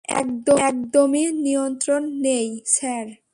[0.67, 3.05] একদমই নিয়ন্ত্রণ নেই, স্যার।